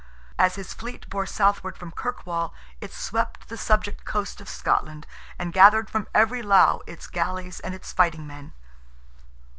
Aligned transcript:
As 0.39 0.55
his 0.55 0.73
fleet 0.73 1.07
bore 1.11 1.27
southward 1.27 1.77
from 1.77 1.91
Kirkwall 1.91 2.55
it 2.79 2.91
swept 2.91 3.49
the 3.49 3.55
subject 3.55 4.03
coast 4.03 4.41
of 4.41 4.49
Scotland, 4.49 5.05
and 5.37 5.53
gathered 5.53 5.91
from 5.91 6.07
every 6.11 6.41
lough 6.41 6.81
its 6.87 7.05
galleys 7.05 7.59
and 7.59 7.75
its 7.75 7.93
fighting 7.93 8.25
men. 8.25 8.51